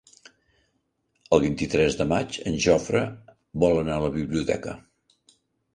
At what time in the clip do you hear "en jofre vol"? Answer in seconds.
2.53-3.85